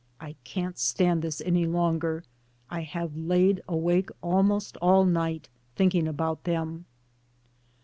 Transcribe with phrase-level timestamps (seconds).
[0.19, 2.23] I can't stand this any longer.
[2.71, 6.85] I have laid awake almost all night thinking about them."